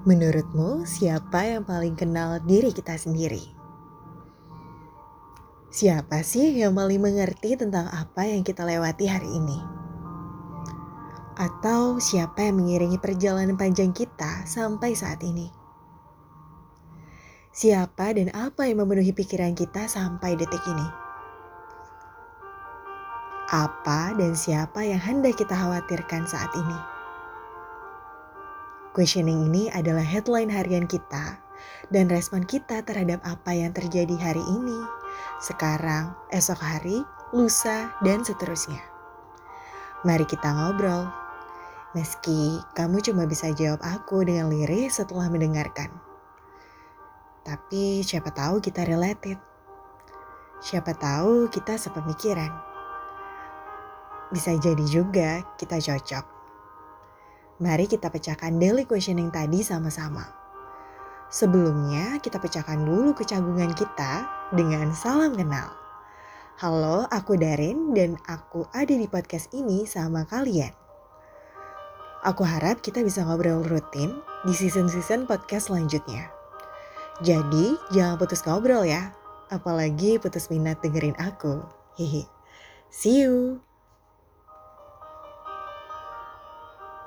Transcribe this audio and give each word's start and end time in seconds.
Menurutmu, 0.00 0.88
siapa 0.88 1.44
yang 1.44 1.68
paling 1.68 1.92
kenal 1.92 2.40
diri 2.40 2.72
kita 2.72 2.96
sendiri? 2.96 3.44
Siapa 5.68 6.24
sih 6.24 6.56
yang 6.56 6.72
paling 6.72 7.04
mengerti 7.04 7.52
tentang 7.60 7.84
apa 7.92 8.24
yang 8.24 8.40
kita 8.40 8.64
lewati 8.64 9.04
hari 9.04 9.28
ini? 9.28 9.60
Atau 11.36 12.00
siapa 12.00 12.48
yang 12.48 12.64
mengiringi 12.64 12.96
perjalanan 12.96 13.60
panjang 13.60 13.92
kita 13.92 14.48
sampai 14.48 14.96
saat 14.96 15.20
ini? 15.20 15.52
Siapa 17.52 18.16
dan 18.16 18.32
apa 18.32 18.72
yang 18.72 18.80
memenuhi 18.80 19.12
pikiran 19.12 19.52
kita 19.52 19.84
sampai 19.84 20.32
detik 20.32 20.64
ini? 20.64 20.88
Apa 23.52 24.16
dan 24.16 24.32
siapa 24.32 24.80
yang 24.80 24.96
hendak 24.96 25.36
kita 25.36 25.52
khawatirkan 25.52 26.24
saat 26.24 26.48
ini? 26.56 26.99
Questioning 28.90 29.46
ini 29.46 29.70
adalah 29.70 30.02
headline 30.02 30.50
harian 30.50 30.90
kita 30.90 31.38
dan 31.94 32.10
respon 32.10 32.42
kita 32.42 32.82
terhadap 32.82 33.22
apa 33.22 33.54
yang 33.54 33.70
terjadi 33.70 34.18
hari 34.18 34.42
ini, 34.42 34.82
sekarang, 35.38 36.10
esok 36.34 36.58
hari, 36.58 36.98
lusa, 37.30 37.94
dan 38.02 38.26
seterusnya. 38.26 38.82
Mari 40.02 40.26
kita 40.26 40.50
ngobrol. 40.50 41.06
Meski 41.94 42.58
kamu 42.74 42.98
cuma 43.02 43.30
bisa 43.30 43.54
jawab 43.54 43.78
aku 43.82 44.26
dengan 44.26 44.50
lirik 44.50 44.90
setelah 44.90 45.30
mendengarkan. 45.30 45.90
Tapi 47.46 48.02
siapa 48.02 48.34
tahu 48.34 48.58
kita 48.58 48.82
related. 48.90 49.38
Siapa 50.58 50.98
tahu 50.98 51.46
kita 51.46 51.78
sepemikiran. 51.78 52.50
Bisa 54.34 54.54
jadi 54.58 54.84
juga 54.86 55.46
kita 55.58 55.78
cocok. 55.78 56.39
Mari 57.60 57.84
kita 57.84 58.08
pecahkan 58.08 58.56
daily 58.56 58.88
questioning 58.88 59.28
tadi 59.28 59.60
sama-sama. 59.60 60.24
Sebelumnya, 61.28 62.16
kita 62.16 62.40
pecahkan 62.40 62.88
dulu 62.88 63.12
kecanggungan 63.12 63.76
kita 63.76 64.24
dengan 64.56 64.96
salam 64.96 65.36
kenal. 65.36 65.68
Halo, 66.56 67.04
aku 67.12 67.36
Darin 67.36 67.92
dan 67.92 68.16
aku 68.24 68.64
ada 68.72 68.96
di 68.96 69.04
podcast 69.04 69.52
ini 69.52 69.84
sama 69.84 70.24
kalian. 70.24 70.72
Aku 72.24 72.48
harap 72.48 72.80
kita 72.80 73.04
bisa 73.04 73.28
ngobrol 73.28 73.60
rutin 73.60 74.24
di 74.48 74.56
season-season 74.56 75.28
podcast 75.28 75.68
selanjutnya. 75.68 76.32
Jadi, 77.20 77.76
jangan 77.92 78.16
putus 78.16 78.40
ngobrol 78.40 78.88
ya. 78.88 79.12
Apalagi 79.52 80.16
putus 80.16 80.48
minat 80.48 80.80
dengerin 80.80 81.16
aku. 81.20 81.60
Hehe. 82.00 82.24
See 82.88 83.20
you. 83.20 83.69